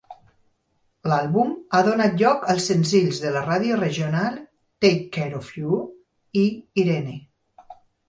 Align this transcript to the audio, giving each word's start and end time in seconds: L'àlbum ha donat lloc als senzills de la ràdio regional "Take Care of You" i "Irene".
L'àlbum 1.11 1.51
ha 1.73 1.81
donat 1.89 2.15
lloc 2.23 2.47
als 2.55 2.71
senzills 2.73 3.21
de 3.27 3.35
la 3.37 3.45
ràdio 3.51 3.79
regional 3.83 4.41
"Take 4.87 5.07
Care 5.21 5.41
of 5.45 5.55
You" 5.63 5.81
i 6.47 6.51
"Irene". 6.87 7.19